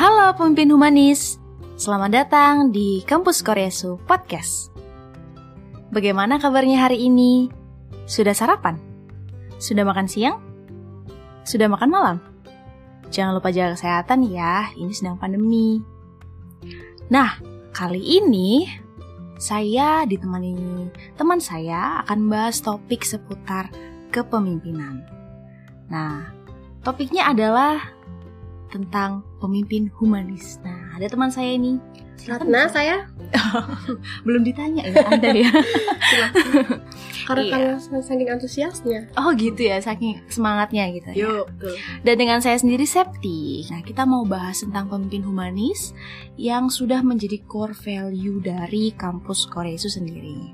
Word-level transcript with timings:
Halo 0.00 0.32
pemimpin 0.32 0.72
humanis, 0.72 1.36
selamat 1.76 2.24
datang 2.24 2.72
di 2.72 3.04
Kampus 3.04 3.44
Koresu 3.44 4.00
Podcast. 4.08 4.72
Bagaimana 5.92 6.40
kabarnya 6.40 6.88
hari 6.88 7.04
ini? 7.04 7.52
Sudah 8.08 8.32
sarapan? 8.32 8.80
Sudah 9.60 9.84
makan 9.84 10.08
siang? 10.08 10.40
Sudah 11.44 11.68
makan 11.68 11.92
malam? 11.92 12.16
Jangan 13.12 13.36
lupa 13.36 13.52
jaga 13.52 13.76
kesehatan 13.76 14.24
ya, 14.24 14.72
ini 14.80 14.88
sedang 14.96 15.20
pandemi. 15.20 15.84
Nah, 17.12 17.36
kali 17.76 18.00
ini 18.00 18.64
saya 19.36 20.08
ditemani 20.08 20.88
teman 21.20 21.44
saya 21.44 22.00
akan 22.08 22.24
bahas 22.32 22.56
topik 22.64 23.04
seputar 23.04 23.68
kepemimpinan. 24.08 25.04
Nah, 25.92 26.32
topiknya 26.80 27.28
adalah 27.28 27.99
tentang 28.70 29.26
pemimpin 29.42 29.90
humanis. 29.98 30.58
Nah, 30.62 30.96
ada 30.96 31.06
teman 31.10 31.28
saya 31.30 31.54
ini. 31.54 31.76
Ratna 32.28 32.68
saya 32.68 33.08
Belum 34.28 34.44
ditanya 34.44 34.84
ya 34.84 35.08
Anda 35.08 35.32
ya. 35.32 35.48
karena 37.30 37.42
Iya. 37.48 37.56
karena 37.80 38.02
saking 38.04 38.28
antusiasnya. 38.28 39.00
Oh 39.16 39.32
gitu 39.32 39.64
ya, 39.64 39.80
saking 39.80 40.20
semangatnya 40.28 40.84
gitu 40.92 41.08
ya. 41.14 41.16
Yuk, 41.16 41.46
tuh. 41.56 41.76
Dan 42.04 42.20
dengan 42.20 42.44
saya 42.44 42.60
sendiri 42.60 42.84
Septi. 42.84 43.64
Nah, 43.72 43.80
kita 43.80 44.04
mau 44.04 44.28
bahas 44.28 44.60
tentang 44.60 44.92
pemimpin 44.92 45.24
humanis 45.24 45.96
yang 46.36 46.68
sudah 46.68 47.00
menjadi 47.00 47.40
core 47.48 47.72
value 47.72 48.42
dari 48.44 48.92
kampus 48.92 49.48
Korea 49.48 49.78
itu 49.78 49.88
sendiri. 49.88 50.52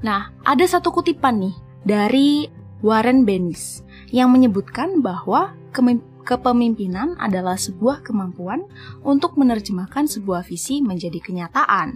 Nah, 0.00 0.30
ada 0.46 0.64
satu 0.64 0.94
kutipan 0.94 1.42
nih 1.42 1.56
dari 1.84 2.28
Warren 2.80 3.26
Bennis 3.26 3.82
yang 4.14 4.30
menyebutkan 4.30 5.02
bahwa 5.02 5.52
kepemimpinan 6.28 7.16
adalah 7.16 7.56
sebuah 7.56 8.04
kemampuan 8.04 8.68
untuk 9.00 9.40
menerjemahkan 9.40 10.04
sebuah 10.04 10.44
visi 10.44 10.84
menjadi 10.84 11.16
kenyataan. 11.24 11.88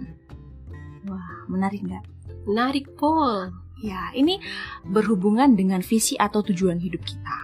Wah, 1.05 1.45
menarik 1.45 1.85
nggak? 1.85 2.03
Menarik, 2.49 2.97
Paul. 2.97 3.53
Ya, 3.85 4.09
ini 4.17 4.41
berhubungan 4.89 5.53
dengan 5.53 5.85
visi 5.85 6.17
atau 6.17 6.41
tujuan 6.41 6.81
hidup 6.81 7.05
kita. 7.05 7.37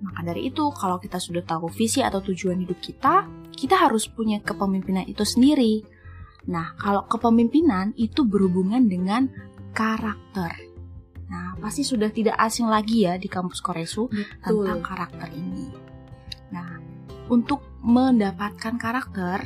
Maka 0.00 0.24
dari 0.24 0.48
itu, 0.48 0.64
kalau 0.72 0.96
kita 0.96 1.20
sudah 1.20 1.44
tahu 1.44 1.68
visi 1.68 2.00
atau 2.00 2.24
tujuan 2.24 2.56
hidup 2.56 2.80
kita, 2.80 3.28
kita 3.52 3.76
harus 3.76 4.08
punya 4.08 4.40
kepemimpinan 4.40 5.04
itu 5.04 5.28
sendiri. 5.28 5.84
Nah, 6.48 6.72
kalau 6.80 7.04
kepemimpinan 7.04 7.92
itu 8.00 8.24
berhubungan 8.24 8.88
dengan 8.88 9.28
karakter. 9.76 10.72
Nah, 11.28 11.56
pasti 11.58 11.82
sudah 11.82 12.12
tidak 12.12 12.36
asing 12.38 12.68
lagi 12.68 13.08
ya 13.08 13.16
di 13.16 13.26
kampus 13.26 13.64
Koresu 13.64 14.08
tentang 14.44 14.80
Betul. 14.80 14.88
karakter 14.88 15.28
ini. 15.34 15.93
Nah, 16.52 16.80
untuk 17.32 17.64
mendapatkan 17.80 18.76
karakter 18.76 19.44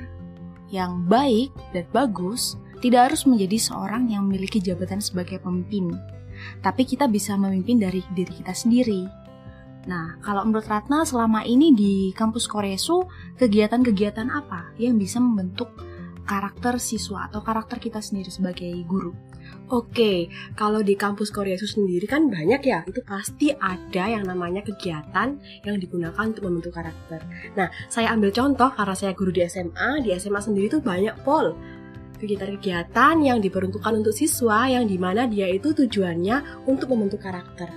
yang 0.70 1.06
baik 1.06 1.55
dan 1.74 1.86
bagus, 1.94 2.58
tidak 2.78 3.10
harus 3.10 3.27
menjadi 3.27 3.58
seorang 3.58 4.06
yang 4.10 4.27
memiliki 4.27 4.62
jabatan 4.62 5.02
sebagai 5.02 5.42
pemimpin, 5.42 5.90
tapi 6.62 6.86
kita 6.86 7.10
bisa 7.10 7.34
memimpin 7.34 7.82
dari 7.82 8.02
diri 8.14 8.32
kita 8.32 8.55
sendiri. 8.55 9.02
Nah, 9.88 10.20
kalau 10.20 10.44
menurut 10.44 10.68
Ratna 10.68 11.02
selama 11.02 11.42
ini 11.48 11.72
di 11.72 11.94
kampus 12.12 12.44
Koresu, 12.44 13.08
kegiatan-kegiatan 13.40 14.28
apa 14.28 14.77
yang 14.77 15.00
bisa 15.00 15.16
membentuk 15.18 15.72
karakter 16.28 16.77
siswa 16.77 17.27
atau 17.27 17.40
karakter 17.40 17.80
kita 17.80 18.05
sendiri 18.05 18.28
sebagai 18.28 18.70
guru? 18.84 19.16
Oke, 19.68 20.32
kalau 20.56 20.80
di 20.80 20.96
kampus 20.96 21.28
Korea 21.28 21.52
itu 21.52 21.68
sendiri 21.68 22.08
kan 22.08 22.32
banyak 22.32 22.64
ya, 22.64 22.88
itu 22.88 23.04
pasti 23.04 23.52
ada 23.52 24.08
yang 24.08 24.24
namanya 24.24 24.64
kegiatan 24.64 25.36
yang 25.60 25.77
digunakan 25.77 26.24
untuk 26.24 26.48
membentuk 26.48 26.72
karakter. 26.72 27.20
Nah, 27.52 27.68
saya 27.92 28.16
ambil 28.16 28.32
contoh 28.32 28.72
karena 28.72 28.96
saya 28.96 29.12
guru 29.12 29.28
di 29.28 29.44
SMA, 29.44 30.00
di 30.00 30.16
SMA 30.16 30.40
sendiri 30.40 30.72
tuh 30.72 30.80
banyak 30.80 31.20
pol 31.20 31.52
kegiatan-kegiatan 32.18 33.14
yang 33.23 33.39
diperuntukkan 33.39 34.02
untuk 34.02 34.17
siswa 34.17 34.67
yang 34.67 34.89
di 34.90 34.98
mana 34.98 35.30
dia 35.30 35.46
itu 35.52 35.70
tujuannya 35.70 36.67
untuk 36.67 36.90
membentuk 36.96 37.23
karakter. 37.23 37.70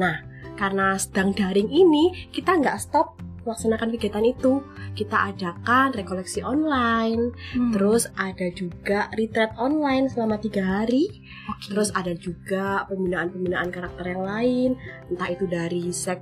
Nah, 0.00 0.24
karena 0.58 0.98
sedang 0.98 1.36
daring 1.36 1.70
ini, 1.70 2.30
kita 2.34 2.58
nggak 2.58 2.78
stop 2.82 3.20
melaksanakan 3.44 3.94
kegiatan 3.94 4.24
itu. 4.24 4.64
Kita 4.96 5.30
adakan 5.30 5.92
rekoleksi 5.92 6.40
online, 6.40 7.30
Hmm, 7.54 7.70
terus 7.70 8.08
ada 8.16 8.48
juga 8.50 9.08
retreat 9.14 9.54
online 9.60 10.08
selama 10.10 10.40
tiga 10.40 10.64
hari, 10.64 11.08
oke. 11.46 11.70
Terus 11.70 11.88
ada 11.94 12.12
juga 12.16 12.88
pembinaan-pembinaan 12.88 13.70
karakter 13.70 14.04
yang 14.16 14.24
lain, 14.24 14.70
entah 15.12 15.28
itu 15.30 15.44
dari 15.46 15.92
sex 15.94 16.20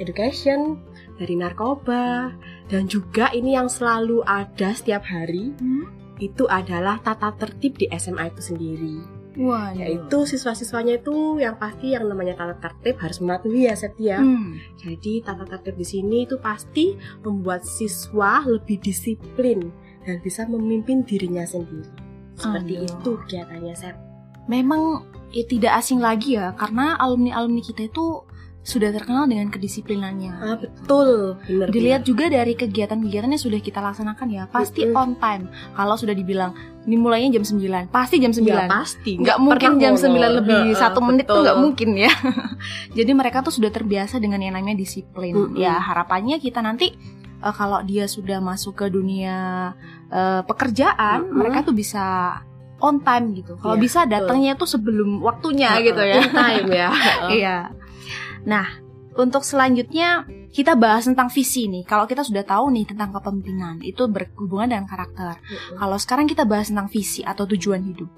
education, 0.00 0.80
dari 1.20 1.36
narkoba, 1.36 2.32
dan 2.70 2.86
juga 2.86 3.28
ini 3.34 3.58
yang 3.58 3.68
selalu 3.68 4.24
ada 4.24 4.72
setiap 4.72 5.04
hari, 5.04 5.52
Hmm? 5.58 5.84
itu 6.20 6.44
adalah 6.48 7.00
tata 7.00 7.32
tertib 7.36 7.80
di 7.80 7.88
SMA 7.92 8.28
itu 8.28 8.40
sendiri. 8.44 9.19
Wah, 9.38 9.70
Yaitu 9.70 10.26
siswa-siswanya 10.26 10.98
itu 10.98 11.38
yang 11.38 11.54
pasti 11.54 11.94
yang 11.94 12.10
namanya 12.10 12.34
tata 12.34 12.58
tertib 12.58 12.98
harus 12.98 13.22
mematuhi 13.22 13.70
ya 13.70 13.78
Setia. 13.78 14.18
Hmm. 14.18 14.58
Jadi 14.74 15.22
tata 15.22 15.46
tertib 15.46 15.78
di 15.78 15.86
sini 15.86 16.26
itu 16.26 16.34
pasti 16.42 16.98
membuat 17.22 17.62
siswa 17.62 18.42
lebih 18.42 18.82
disiplin 18.82 19.70
dan 20.02 20.18
bisa 20.18 20.48
memimpin 20.50 21.06
dirinya 21.06 21.46
sendiri. 21.46 21.86
Seperti 22.34 22.72
Aduh. 22.80 22.86
itu 22.90 23.10
kegiatannya 23.26 23.74
Sep. 23.76 23.96
memang 24.50 25.06
ya, 25.30 25.46
tidak 25.46 25.78
asing 25.78 26.02
lagi 26.02 26.34
ya 26.34 26.50
karena 26.58 26.98
alumni-alumni 26.98 27.62
kita 27.62 27.86
itu 27.86 28.26
sudah 28.60 28.92
terkenal 28.92 29.24
dengan 29.24 29.48
kedisiplinannya. 29.48 30.32
Ah, 30.36 30.56
betul, 30.56 31.40
bener 31.48 31.72
Dilihat 31.72 32.04
juga 32.04 32.28
dari 32.28 32.52
kegiatan-kegiatan 32.52 33.32
yang 33.32 33.40
sudah 33.40 33.56
kita 33.56 33.80
laksanakan 33.80 34.28
ya, 34.28 34.44
pasti 34.46 34.84
Mm-mm. 34.84 35.00
on 35.00 35.10
time. 35.16 35.48
Kalau 35.72 35.96
sudah 35.96 36.12
dibilang 36.12 36.52
dimulainya 36.84 37.40
jam 37.40 37.44
9, 37.44 37.88
pasti 37.88 38.20
jam 38.20 38.36
9. 38.36 38.44
Ya 38.44 38.68
pasti, 38.68 39.16
Nggak 39.16 39.38
mungkin 39.40 39.70
jam 39.80 39.96
molor. 39.96 40.36
9 40.36 40.38
lebih 40.44 40.60
satu 40.76 41.00
menit 41.00 41.24
tuh 41.24 41.40
nggak 41.40 41.56
mungkin 41.56 41.90
ya. 41.96 42.12
Jadi 42.98 43.10
mereka 43.12 43.40
tuh 43.40 43.52
sudah 43.52 43.72
terbiasa 43.72 44.20
dengan 44.20 44.44
yang 44.44 44.52
namanya 44.52 44.76
disiplin. 44.76 45.32
Mm-mm. 45.32 45.56
Ya 45.56 45.80
harapannya 45.80 46.36
kita 46.36 46.60
nanti 46.60 46.92
eh, 47.40 47.54
kalau 47.56 47.80
dia 47.80 48.04
sudah 48.04 48.44
masuk 48.44 48.76
ke 48.76 48.86
dunia 48.92 49.72
eh, 50.12 50.44
pekerjaan, 50.44 51.24
Mm-mm. 51.24 51.36
mereka 51.36 51.64
tuh 51.64 51.72
bisa 51.72 52.36
on 52.80 53.00
time 53.00 53.36
gitu. 53.36 53.56
Kalau 53.60 53.76
Iya, 53.76 53.80
bisa 53.80 54.00
datangnya 54.04 54.52
tuh 54.56 54.64
sebelum 54.64 55.20
waktunya 55.20 55.76
Heeh, 55.76 55.84
gitu 55.92 56.00
ya. 56.00 56.16
in 56.16 56.28
time 56.28 56.68
ya. 56.72 56.88
Iya. 57.40 57.56
Nah, 58.46 58.66
untuk 59.18 59.42
selanjutnya 59.42 60.24
kita 60.50 60.74
bahas 60.74 61.06
tentang 61.06 61.30
visi 61.30 61.66
nih. 61.70 61.86
Kalau 61.86 62.06
kita 62.06 62.26
sudah 62.26 62.42
tahu 62.42 62.74
nih 62.74 62.90
tentang 62.90 63.14
kepemimpinan, 63.14 63.82
itu 63.82 64.06
berhubungan 64.10 64.70
dengan 64.70 64.86
karakter. 64.86 65.38
Kalau 65.78 65.96
sekarang 65.98 66.26
kita 66.26 66.46
bahas 66.46 66.70
tentang 66.70 66.90
visi 66.90 67.22
atau 67.22 67.46
tujuan 67.46 67.82
hidup. 67.86 68.10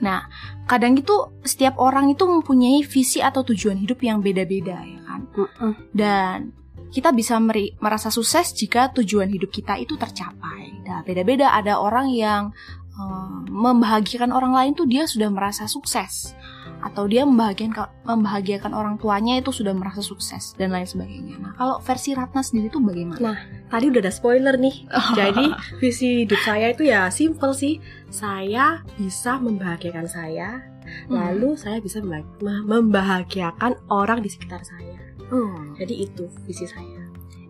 Nah, 0.00 0.24
kadang 0.64 0.96
itu 0.96 1.12
setiap 1.44 1.76
orang 1.76 2.08
itu 2.16 2.24
mempunyai 2.24 2.80
visi 2.88 3.20
atau 3.20 3.44
tujuan 3.44 3.76
hidup 3.76 4.00
yang 4.00 4.24
beda-beda 4.24 4.80
ya 4.80 5.00
kan. 5.04 5.20
Mm-mm. 5.36 5.72
Dan 5.92 6.56
kita 6.90 7.12
bisa 7.12 7.36
meri- 7.36 7.76
merasa 7.78 8.08
sukses 8.08 8.56
jika 8.56 8.90
tujuan 8.96 9.28
hidup 9.28 9.52
kita 9.52 9.76
itu 9.76 10.00
tercapai. 10.00 10.80
Nah, 10.88 11.04
beda-beda 11.04 11.52
ada 11.52 11.76
orang 11.76 12.08
yang 12.10 12.50
eh, 12.96 13.38
membahagiakan 13.52 14.32
orang 14.32 14.56
lain 14.56 14.72
tuh 14.72 14.88
dia 14.88 15.04
sudah 15.04 15.28
merasa 15.28 15.68
sukses 15.68 16.32
atau 16.80 17.04
dia 17.04 17.22
membahagiakan 17.22 17.76
membahagiakan 18.02 18.72
orang 18.72 18.96
tuanya 18.96 19.36
itu 19.36 19.50
sudah 19.50 19.70
merasa 19.70 20.00
sukses 20.00 20.52
dan 20.54 20.70
lain 20.70 20.84
sebagainya. 20.84 21.36
Nah, 21.36 21.52
kalau 21.54 21.76
versi 21.78 22.12
Ratna 22.12 22.40
sendiri 22.40 22.68
tuh 22.68 22.80
bagaimana? 22.80 23.20
Nah, 23.20 23.38
Tadi 23.68 23.86
udah 23.86 24.00
ada 24.00 24.10
spoiler 24.10 24.56
nih. 24.56 24.88
Jadi 25.14 25.44
visi 25.78 26.24
hidup 26.24 26.40
saya 26.40 26.70
itu 26.70 26.82
ya 26.82 27.06
simple 27.08 27.52
sih. 27.52 27.78
Saya 28.08 28.82
bisa 28.94 29.36
membahagiakan 29.36 30.06
saya, 30.06 30.66
Hmm. 31.06 31.14
lalu 31.14 31.54
saya 31.54 31.78
bisa 31.78 32.02
memba- 32.02 32.26
mem- 32.40 32.66
membahagiakan 32.66 33.78
orang 33.86 34.20
di 34.20 34.28
sekitar 34.28 34.58
saya. 34.60 34.98
Hmm. 35.30 35.78
Jadi 35.78 36.02
itu 36.02 36.26
visi 36.42 36.66
saya. 36.66 36.99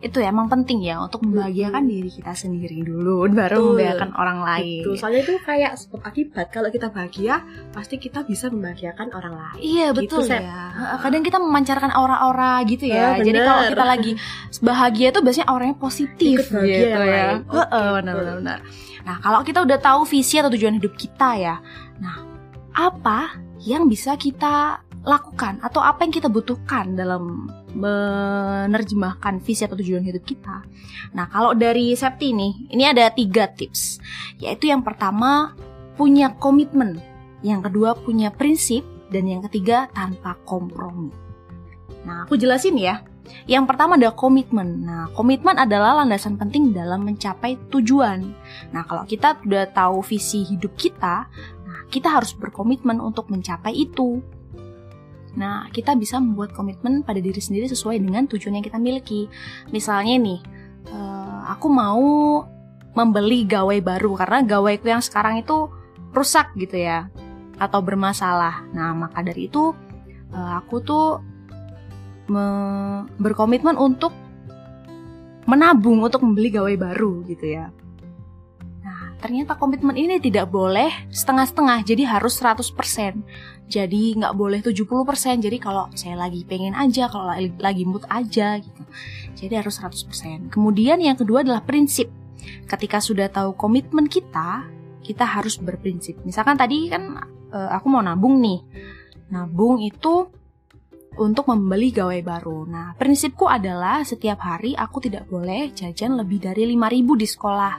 Itu 0.01 0.17
ya 0.17 0.33
emang 0.33 0.49
penting 0.49 0.81
ya 0.81 0.97
untuk 0.97 1.21
membahagiakan 1.21 1.85
diri 1.85 2.09
kita 2.09 2.33
sendiri 2.33 2.81
dulu 2.81 3.29
baru 3.29 3.53
Betul. 3.53 3.69
membahagiakan 3.77 4.11
orang 4.17 4.39
lain. 4.41 4.81
Betul. 4.81 4.97
Soalnya 4.97 5.21
itu 5.21 5.35
kayak 5.45 5.73
sebab 5.77 6.01
akibat. 6.01 6.47
Kalau 6.49 6.69
kita 6.69 6.89
bahagia, 6.89 7.45
pasti 7.69 8.01
kita 8.01 8.25
bisa 8.25 8.49
membahagiakan 8.49 9.13
orang 9.13 9.35
lain. 9.37 9.61
Iya 9.61 9.87
Gitu, 9.93 10.01
betul 10.09 10.21
Sep. 10.25 10.41
ya. 10.41 10.73
Kadang 10.97 11.21
kita 11.21 11.37
memancarkan 11.37 11.93
aura-aura 11.93 12.65
gitu 12.65 12.89
ya. 12.89 13.13
Ah, 13.13 13.21
Jadi 13.21 13.39
kalau 13.39 13.63
kita 13.69 13.85
lagi 13.85 14.13
bahagia 14.59 15.09
tuh 15.11 15.21
biasanya 15.21 15.49
auranya 15.53 15.77
positif 15.77 16.37
Ikut 16.39 16.49
bahagia 16.49 16.79
gitu 16.81 16.89
ya. 16.89 16.97
lain. 16.97 17.37
Heeh, 17.45 17.69
Oke, 17.69 17.97
benar 18.01 18.13
betul. 18.17 18.17
benar 18.17 18.35
benar. 18.41 18.59
Nah, 19.01 19.17
kalau 19.21 19.41
kita 19.45 19.59
udah 19.61 19.79
tahu 19.79 20.01
visi 20.09 20.35
atau 20.37 20.49
tujuan 20.49 20.81
hidup 20.81 20.97
kita 20.97 21.29
ya. 21.37 21.61
Nah, 22.01 22.17
apa 22.73 23.37
yang 23.61 23.85
bisa 23.85 24.17
kita 24.17 24.81
lakukan 25.01 25.61
atau 25.61 25.81
apa 25.81 26.05
yang 26.05 26.13
kita 26.13 26.29
butuhkan 26.29 26.93
dalam 26.93 27.49
menerjemahkan 27.75 29.43
visi 29.43 29.67
atau 29.67 29.79
tujuan 29.79 30.03
hidup 30.03 30.25
kita. 30.27 30.65
Nah, 31.15 31.27
kalau 31.31 31.55
dari 31.55 31.95
Septi 31.95 32.35
nih, 32.35 32.71
ini 32.75 32.85
ada 32.87 33.11
tiga 33.11 33.51
tips. 33.51 33.99
Yaitu 34.39 34.71
yang 34.71 34.83
pertama, 34.83 35.55
punya 35.95 36.35
komitmen. 36.37 36.99
Yang 37.41 37.71
kedua, 37.71 37.97
punya 37.99 38.31
prinsip. 38.31 38.83
Dan 39.11 39.27
yang 39.27 39.43
ketiga, 39.51 39.91
tanpa 39.91 40.39
kompromi. 40.47 41.11
Nah, 42.07 42.25
aku 42.25 42.39
jelasin 42.39 42.79
ya. 42.79 43.03
Yang 43.47 43.65
pertama 43.75 43.95
adalah 43.99 44.15
komitmen. 44.15 44.87
Nah, 44.87 45.07
komitmen 45.15 45.59
adalah 45.59 46.03
landasan 46.03 46.39
penting 46.39 46.75
dalam 46.75 47.07
mencapai 47.07 47.59
tujuan. 47.71 48.35
Nah, 48.75 48.83
kalau 48.87 49.07
kita 49.07 49.39
sudah 49.43 49.71
tahu 49.71 50.03
visi 50.03 50.43
hidup 50.47 50.75
kita, 50.75 51.27
nah 51.67 51.81
kita 51.91 52.11
harus 52.11 52.35
berkomitmen 52.35 52.99
untuk 52.99 53.31
mencapai 53.31 53.75
itu. 53.75 54.23
Nah, 55.39 55.71
kita 55.71 55.95
bisa 55.95 56.19
membuat 56.19 56.55
komitmen 56.55 57.07
pada 57.07 57.23
diri 57.23 57.39
sendiri 57.39 57.71
sesuai 57.71 58.03
dengan 58.03 58.27
tujuan 58.27 58.59
yang 58.59 58.65
kita 58.67 58.79
miliki. 58.79 59.31
Misalnya 59.71 60.17
nih, 60.19 60.41
uh, 60.91 61.51
aku 61.51 61.67
mau 61.71 62.43
membeli 62.91 63.47
gawai 63.47 63.79
baru 63.79 64.19
karena 64.19 64.43
gawaiku 64.43 64.91
yang 64.91 65.03
sekarang 65.03 65.39
itu 65.39 65.71
rusak 66.11 66.51
gitu 66.59 66.75
ya 66.75 67.07
atau 67.61 67.79
bermasalah. 67.85 68.67
Nah, 68.75 68.97
maka 68.97 69.23
dari 69.23 69.47
itu 69.47 69.71
uh, 70.35 70.53
aku 70.59 70.77
tuh 70.83 71.07
berkomitmen 73.19 73.75
untuk 73.75 74.15
menabung 75.51 75.99
untuk 75.99 76.23
membeli 76.23 76.55
gawai 76.55 76.79
baru 76.79 77.27
gitu 77.27 77.59
ya. 77.59 77.75
Ternyata 79.21 79.61
komitmen 79.61 79.95
ini 80.01 80.17
tidak 80.17 80.49
boleh 80.49 80.89
setengah-setengah, 81.13 81.85
jadi 81.85 82.09
harus 82.09 82.41
100%. 82.41 83.21
Jadi 83.71 84.17
nggak 84.19 84.35
boleh 84.35 84.65
70%, 84.65 85.45
jadi 85.45 85.57
kalau 85.61 85.87
saya 85.95 86.17
lagi 86.19 86.43
pengen 86.49 86.75
aja, 86.75 87.07
kalau 87.07 87.31
lagi 87.61 87.85
mood 87.85 88.03
aja 88.09 88.59
gitu. 88.59 88.83
Jadi 89.37 89.55
harus 89.61 89.79
100%. 89.79 90.49
Kemudian 90.51 90.99
yang 90.99 91.15
kedua 91.15 91.45
adalah 91.45 91.63
prinsip. 91.63 92.09
Ketika 92.67 92.99
sudah 92.99 93.29
tahu 93.29 93.55
komitmen 93.55 94.09
kita, 94.09 94.65
kita 95.05 95.25
harus 95.29 95.61
berprinsip. 95.61 96.19
Misalkan 96.25 96.57
tadi 96.57 96.89
kan 96.89 97.21
uh, 97.53 97.71
aku 97.77 97.87
mau 97.93 98.03
nabung 98.03 98.41
nih. 98.41 98.61
Nabung 99.31 99.79
itu 99.85 100.27
untuk 101.19 101.51
membeli 101.51 101.91
gawai 101.91 102.23
baru. 102.23 102.65
Nah, 102.65 102.89
prinsipku 102.95 103.51
adalah 103.51 104.07
setiap 104.07 104.41
hari 104.41 104.79
aku 104.79 105.03
tidak 105.03 105.27
boleh 105.27 105.75
jajan 105.75 106.15
lebih 106.15 106.39
dari 106.39 106.65
5000 106.71 107.23
di 107.23 107.27
sekolah. 107.27 107.75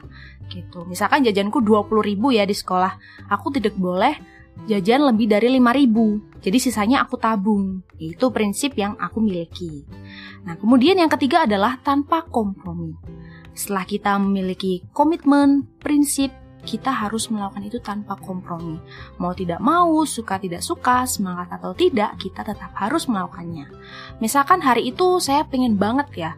Gitu. 0.52 0.84
Misalkan 0.84 1.24
jajanku 1.24 1.64
20.000 1.64 2.20
ya 2.36 2.44
di 2.44 2.52
sekolah, 2.52 3.00
aku 3.32 3.56
tidak 3.56 3.80
boleh 3.80 4.20
jajan 4.68 5.08
lebih 5.08 5.32
dari 5.32 5.48
5000. 5.56 6.44
Jadi 6.44 6.58
sisanya 6.60 7.08
aku 7.08 7.16
tabung. 7.16 7.80
Itu 7.96 8.36
prinsip 8.36 8.76
yang 8.76 9.00
aku 9.00 9.24
miliki. 9.24 9.88
Nah, 10.44 10.60
kemudian 10.60 11.00
yang 11.00 11.08
ketiga 11.08 11.48
adalah 11.48 11.80
tanpa 11.80 12.28
kompromi. 12.28 12.98
Setelah 13.56 13.86
kita 13.88 14.12
memiliki 14.20 14.84
komitmen, 14.92 15.70
prinsip, 15.80 16.34
kita 16.62 16.94
harus 16.94 17.30
melakukan 17.34 17.66
itu 17.66 17.82
tanpa 17.82 18.18
kompromi. 18.22 18.78
Mau 19.18 19.34
tidak 19.34 19.60
mau, 19.62 20.06
suka 20.06 20.38
tidak 20.38 20.62
suka, 20.62 21.10
semangat 21.10 21.50
atau 21.58 21.74
tidak, 21.74 22.18
kita 22.22 22.46
tetap 22.46 22.72
harus 22.78 23.10
melakukannya. 23.10 23.66
Misalkan 24.22 24.62
hari 24.62 24.94
itu 24.94 25.18
saya 25.18 25.46
pengen 25.50 25.78
banget 25.78 26.08
ya 26.14 26.32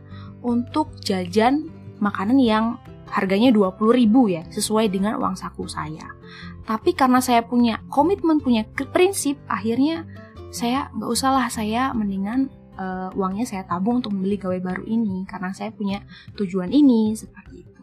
untuk 0.44 0.96
jajan 1.04 1.68
makanan 2.00 2.40
yang 2.40 2.80
harganya 3.14 3.54
20 3.54 3.78
ribu 3.94 4.34
ya, 4.34 4.42
sesuai 4.50 4.90
dengan 4.90 5.22
uang 5.22 5.38
saku 5.38 5.70
saya. 5.70 6.10
Tapi 6.66 6.98
karena 6.98 7.22
saya 7.22 7.46
punya 7.46 7.78
komitmen, 7.94 8.42
punya 8.42 8.66
prinsip, 8.90 9.38
akhirnya 9.46 10.10
saya 10.50 10.90
nggak 10.98 11.10
usah 11.14 11.30
lah, 11.30 11.48
saya 11.54 11.94
mendingan 11.94 12.50
uh, 12.78 13.14
uangnya 13.14 13.46
saya 13.46 13.64
tabung 13.70 14.02
untuk 14.02 14.14
membeli 14.14 14.38
gawe 14.42 14.58
baru 14.62 14.84
ini 14.86 15.26
karena 15.30 15.54
saya 15.54 15.70
punya 15.70 16.02
tujuan 16.38 16.74
ini 16.74 17.14
seperti 17.14 17.66
itu. 17.66 17.82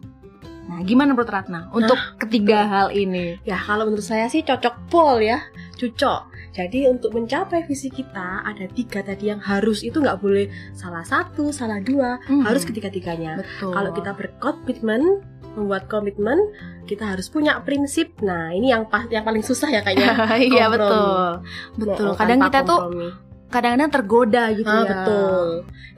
Nah, 0.70 0.86
gimana 0.86 1.18
menurut 1.18 1.30
Ratna 1.30 1.66
untuk 1.74 1.98
nah, 1.98 2.14
ketiga 2.14 2.66
hal 2.70 2.94
ini? 2.94 3.42
Ya, 3.42 3.58
kalau 3.58 3.90
menurut 3.90 4.06
saya 4.06 4.30
sih 4.30 4.46
cocok 4.46 4.86
pol 4.86 5.18
ya, 5.18 5.42
cocok. 5.80 6.20
Jadi 6.52 6.84
untuk 6.92 7.16
mencapai 7.16 7.64
visi 7.64 7.88
kita 7.88 8.44
ada 8.44 8.68
tiga 8.76 9.00
tadi 9.00 9.32
yang 9.32 9.40
harus 9.40 9.80
itu 9.80 9.96
nggak 9.96 10.20
boleh 10.20 10.52
salah 10.76 11.02
satu, 11.02 11.48
salah 11.48 11.80
dua, 11.80 12.20
hmm. 12.28 12.44
harus 12.44 12.68
ketiga-tiganya. 12.68 13.40
Kalau 13.58 13.90
kita 13.96 14.12
berkomitmen 14.12 15.24
membuat 15.58 15.90
komitmen 15.90 16.38
kita 16.86 17.10
harus 17.10 17.26
punya 17.26 17.58
prinsip 17.66 18.14
nah 18.22 18.54
ini 18.54 18.70
yang 18.70 18.86
pas 18.86 19.06
yang 19.10 19.26
paling 19.26 19.42
susah 19.42 19.66
ya 19.66 19.82
kayaknya 19.82 20.14
iya 20.54 20.70
betul 20.70 21.42
betul 21.74 22.08
kadang 22.14 22.38
kita 22.46 22.60
kompromi. 22.62 23.10
tuh 23.10 23.10
kadang-kadang 23.50 23.90
tergoda 23.90 24.44
gitu 24.54 24.70
ah, 24.70 24.78
ya 24.78 24.86
betul 24.86 25.46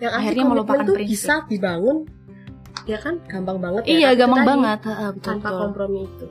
yang 0.00 0.12
akhirnya 0.16 0.44
melupakan 0.48 0.84
tuh 0.88 0.96
prinsip. 0.96 1.12
bisa 1.12 1.34
dibangun 1.52 2.08
ya 2.88 2.98
kan 2.98 3.20
gampang 3.28 3.58
banget 3.60 3.82
ya 3.86 3.92
iya 3.92 4.10
kan? 4.16 4.20
gampang 4.24 4.44
banget 4.56 4.78
uh, 4.88 5.10
betul, 5.12 5.22
tanpa 5.22 5.48
betul. 5.52 5.60
kompromi 5.60 6.00
itu 6.08 6.26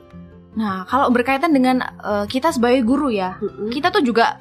nah 0.52 0.84
kalau 0.84 1.08
berkaitan 1.08 1.52
dengan 1.56 1.80
uh, 2.04 2.28
kita 2.28 2.52
sebagai 2.52 2.84
guru 2.84 3.08
ya 3.08 3.40
mm-hmm. 3.40 3.72
kita 3.72 3.88
tuh 3.88 4.04
juga 4.04 4.40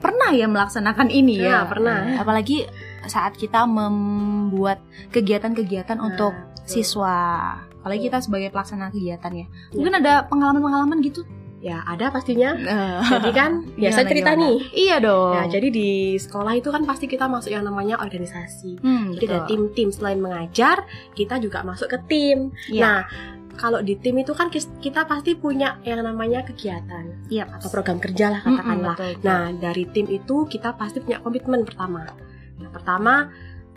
pernah 0.00 0.32
ya 0.32 0.48
melaksanakan 0.48 1.12
ini 1.12 1.42
ya, 1.42 1.66
ya 1.66 1.68
pernah 1.68 2.16
nah, 2.16 2.22
apalagi 2.22 2.64
saat 3.04 3.36
kita 3.36 3.66
membuat 3.66 4.80
kegiatan-kegiatan 5.10 5.98
nah, 5.98 6.06
untuk 6.08 6.32
betul. 6.32 6.64
siswa 6.64 7.18
apalagi 7.82 8.08
kita 8.08 8.20
sebagai 8.22 8.52
pelaksana 8.52 8.92
kegiatan 8.92 9.32
ya, 9.32 9.46
ya. 9.46 9.46
mungkin 9.76 9.94
ada 9.98 10.28
pengalaman-pengalaman 10.28 11.00
gitu 11.00 11.24
Ya 11.60 11.84
ada 11.84 12.08
pastinya. 12.08 12.56
Uh, 12.56 13.04
jadi 13.20 13.30
kan, 13.36 13.50
ya 13.84 13.92
saya 13.92 14.08
cerita 14.08 14.32
gimana? 14.32 14.48
nih. 14.48 14.58
Iya 14.72 14.96
dong. 15.04 15.32
Ya 15.36 15.42
jadi 15.60 15.68
di 15.68 16.16
sekolah 16.16 16.56
itu 16.56 16.72
kan 16.72 16.88
pasti 16.88 17.04
kita 17.04 17.28
masuk 17.28 17.52
yang 17.52 17.68
namanya 17.68 18.00
organisasi. 18.00 18.80
Hmm, 18.80 19.12
jadi 19.12 19.24
betul. 19.28 19.36
ada 19.36 19.40
tim-tim 19.44 19.88
selain 19.92 20.24
mengajar, 20.24 20.88
kita 21.12 21.36
juga 21.36 21.60
masuk 21.60 21.92
ke 21.92 21.98
tim. 22.08 22.56
Ya. 22.72 22.80
Nah 22.80 22.98
kalau 23.56 23.80
di 23.82 23.98
tim 23.98 24.16
itu 24.20 24.32
kan 24.36 24.50
kita 24.52 25.04
pasti 25.04 25.34
punya 25.34 25.80
yang 25.82 26.02
namanya 26.04 26.44
kegiatan 26.46 27.26
iya, 27.32 27.48
atau 27.48 27.68
program 27.72 27.98
kerja 27.98 28.32
lah 28.32 28.40
katakanlah. 28.42 28.96
Mm 28.96 29.02
-hmm, 29.02 29.14
betul, 29.16 29.26
Nah 29.26 29.42
dari 29.58 29.84
tim 29.90 30.06
itu 30.08 30.36
kita 30.46 30.76
pasti 30.78 30.98
punya 31.02 31.18
komitmen 31.22 31.66
pertama. 31.66 32.06
Yang 32.60 32.72
pertama 32.76 33.14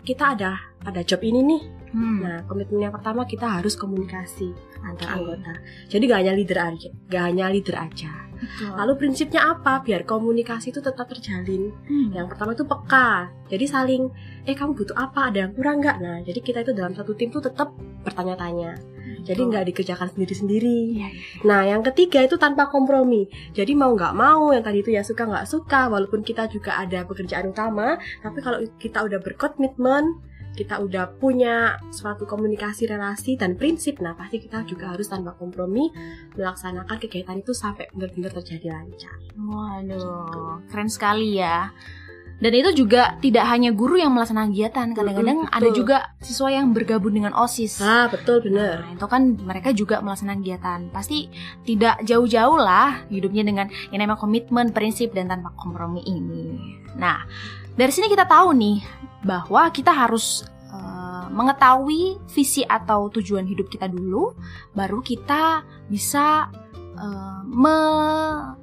kita 0.04 0.36
ada 0.36 0.52
ada 0.84 1.00
job 1.00 1.20
ini 1.24 1.40
nih. 1.40 1.62
Hmm. 1.94 2.18
Nah 2.20 2.38
komitmen 2.44 2.90
yang 2.90 2.94
pertama 2.94 3.24
kita 3.24 3.46
harus 3.46 3.74
komunikasi 3.78 4.52
antar 4.84 5.08
okay. 5.08 5.16
anggota. 5.16 5.52
Jadi 5.88 6.02
gak 6.10 6.20
hanya 6.20 6.34
leader 6.36 6.58
aja, 6.60 6.88
gak 7.08 7.22
hanya 7.32 7.44
leader 7.48 7.76
aja. 7.80 8.12
Betul. 8.34 8.70
Lalu 8.76 8.92
prinsipnya 9.00 9.40
apa? 9.48 9.80
Biar 9.80 10.04
komunikasi 10.04 10.74
itu 10.74 10.80
tetap 10.84 11.08
terjalin. 11.08 11.72
Hmm. 11.88 12.12
Yang 12.12 12.26
pertama 12.34 12.52
itu 12.52 12.64
peka. 12.68 13.32
Jadi 13.48 13.64
saling, 13.64 14.02
eh 14.44 14.52
kamu 14.52 14.76
butuh 14.76 14.96
apa? 14.98 15.32
Ada 15.32 15.48
yang 15.48 15.52
kurang 15.56 15.80
nggak? 15.80 15.96
Nah, 16.02 16.18
jadi 16.26 16.40
kita 16.44 16.58
itu 16.66 16.72
dalam 16.76 16.92
satu 16.92 17.16
tim 17.16 17.32
tuh 17.32 17.40
tetap 17.40 17.72
bertanya-tanya. 18.04 18.76
Jadi 19.24 19.40
nggak 19.40 19.64
dikerjakan 19.72 20.08
sendiri-sendiri. 20.12 20.80
Ya, 20.94 21.08
ya. 21.08 21.42
Nah, 21.48 21.60
yang 21.64 21.80
ketiga 21.80 22.20
itu 22.20 22.36
tanpa 22.36 22.68
kompromi. 22.68 23.26
Jadi 23.56 23.72
mau 23.72 23.90
nggak 23.96 24.14
mau, 24.14 24.52
yang 24.52 24.62
tadi 24.62 24.84
itu 24.84 24.92
ya 24.92 25.00
suka 25.00 25.24
nggak 25.24 25.48
suka, 25.48 25.88
walaupun 25.88 26.20
kita 26.20 26.46
juga 26.52 26.76
ada 26.76 27.08
pekerjaan 27.08 27.50
utama, 27.50 27.96
tapi 28.20 28.38
kalau 28.44 28.60
kita 28.76 29.00
udah 29.00 29.18
berkomitmen, 29.24 30.20
kita 30.54 30.78
udah 30.78 31.18
punya 31.18 31.82
suatu 31.90 32.30
komunikasi 32.30 32.86
relasi 32.86 33.34
dan 33.34 33.58
prinsip 33.58 33.98
nah 33.98 34.14
pasti 34.14 34.38
kita 34.38 34.62
juga 34.62 34.94
harus 34.94 35.10
tanpa 35.10 35.34
kompromi 35.34 35.90
melaksanakan 36.38 36.96
kegiatan 37.02 37.42
itu 37.42 37.50
sampai 37.50 37.90
benar-benar 37.90 38.30
terjadi 38.38 38.70
lancar 38.70 39.18
waduh 39.34 40.62
keren 40.70 40.86
sekali 40.86 41.42
ya 41.42 41.74
dan 42.44 42.52
itu 42.52 42.84
juga 42.84 43.16
tidak 43.24 43.48
hanya 43.48 43.72
guru 43.72 43.96
yang 43.96 44.12
melaksanakan 44.12 44.52
kegiatan 44.52 44.92
kadang-kadang 44.92 45.38
mm 45.40 45.48
-hmm, 45.48 45.56
ada 45.56 45.68
juga 45.72 45.96
siswa 46.20 46.52
yang 46.52 46.76
bergabung 46.76 47.16
dengan 47.16 47.32
osis. 47.32 47.80
Ah 47.80 48.04
betul 48.12 48.44
benar. 48.44 48.84
Nah, 48.84 48.92
itu 49.00 49.06
kan 49.08 49.32
mereka 49.40 49.72
juga 49.72 50.04
melaksanakan 50.04 50.44
kegiatan. 50.44 50.80
Pasti 50.92 51.32
tidak 51.64 52.04
jauh-jauh 52.04 52.60
lah 52.60 53.08
hidupnya 53.08 53.48
dengan 53.48 53.72
yang 53.88 54.04
namanya 54.04 54.20
komitmen 54.20 54.76
prinsip 54.76 55.16
dan 55.16 55.32
tanpa 55.32 55.56
kompromi 55.56 56.04
ini. 56.04 56.76
Nah 57.00 57.24
dari 57.80 57.88
sini 57.88 58.12
kita 58.12 58.28
tahu 58.28 58.52
nih 58.52 58.84
bahwa 59.24 59.72
kita 59.72 59.96
harus 59.96 60.44
uh, 60.68 61.32
mengetahui 61.32 62.20
visi 62.28 62.60
atau 62.60 63.08
tujuan 63.08 63.48
hidup 63.48 63.72
kita 63.72 63.88
dulu, 63.88 64.36
baru 64.76 65.00
kita 65.00 65.64
bisa 65.88 66.52
uh, 66.94 67.40
me 67.46 67.76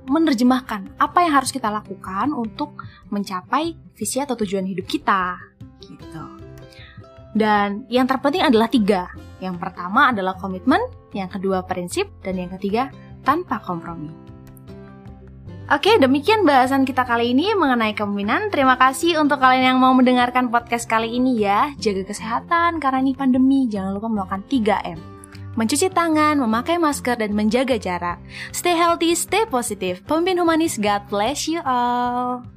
menerjemahkan 0.08 1.00
apa 1.00 1.24
yang 1.24 1.40
harus 1.40 1.52
kita 1.56 1.72
lakukan 1.72 2.36
untuk 2.36 2.84
mencapai 3.08 3.76
visi 3.96 4.20
atau 4.20 4.36
tujuan 4.36 4.68
hidup 4.68 4.88
kita. 4.88 5.40
Gitu. 5.80 6.24
Dan 7.32 7.88
yang 7.88 8.08
terpenting 8.08 8.44
adalah 8.44 8.68
tiga. 8.68 9.08
Yang 9.40 9.58
pertama 9.58 10.12
adalah 10.12 10.36
komitmen, 10.36 10.84
yang 11.16 11.32
kedua 11.32 11.64
prinsip, 11.64 12.12
dan 12.22 12.38
yang 12.38 12.52
ketiga 12.60 12.92
tanpa 13.24 13.64
kompromi. 13.64 14.12
Oke, 15.72 15.96
demikian 15.96 16.44
bahasan 16.44 16.84
kita 16.84 17.08
kali 17.08 17.32
ini 17.32 17.56
mengenai 17.56 17.96
kepemimpinan. 17.96 18.52
Terima 18.52 18.76
kasih 18.76 19.24
untuk 19.24 19.40
kalian 19.40 19.72
yang 19.72 19.80
mau 19.80 19.96
mendengarkan 19.96 20.52
podcast 20.52 20.84
kali 20.84 21.16
ini 21.16 21.40
ya. 21.40 21.72
Jaga 21.80 22.12
kesehatan 22.12 22.84
karena 22.84 23.00
ini 23.00 23.16
pandemi. 23.16 23.72
Jangan 23.72 23.96
lupa 23.96 24.12
melakukan 24.12 24.44
3M. 24.52 25.11
Mencuci 25.60 25.92
tangan, 25.92 26.40
memakai 26.40 26.80
masker, 26.80 27.20
dan 27.20 27.36
menjaga 27.36 27.76
jarak. 27.76 28.24
Stay 28.56 28.72
healthy, 28.72 29.12
stay 29.14 29.44
positive. 29.50 30.00
Pemimpin 30.08 30.40
humanis, 30.40 30.80
God 30.80 31.04
bless 31.12 31.52
you 31.52 31.60
all. 31.68 32.48